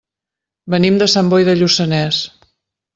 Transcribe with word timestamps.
Venim 0.75 0.97
de 1.03 1.09
Sant 1.17 1.31
Boi 1.35 1.47
de 1.51 1.57
Lluçanès. 1.63 2.27